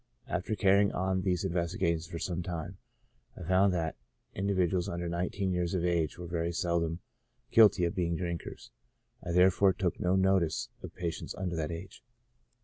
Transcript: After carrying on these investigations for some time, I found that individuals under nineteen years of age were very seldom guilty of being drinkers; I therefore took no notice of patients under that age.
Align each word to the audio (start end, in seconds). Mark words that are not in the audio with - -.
After 0.27 0.55
carrying 0.55 0.91
on 0.93 1.21
these 1.21 1.43
investigations 1.45 2.07
for 2.07 2.17
some 2.17 2.41
time, 2.41 2.79
I 3.37 3.43
found 3.43 3.71
that 3.75 3.97
individuals 4.33 4.89
under 4.89 5.07
nineteen 5.07 5.51
years 5.51 5.75
of 5.75 5.85
age 5.85 6.17
were 6.17 6.25
very 6.25 6.51
seldom 6.51 7.01
guilty 7.51 7.85
of 7.85 7.93
being 7.93 8.15
drinkers; 8.15 8.71
I 9.23 9.31
therefore 9.31 9.73
took 9.73 9.99
no 9.99 10.15
notice 10.15 10.69
of 10.81 10.95
patients 10.95 11.35
under 11.35 11.55
that 11.55 11.69
age. 11.69 12.01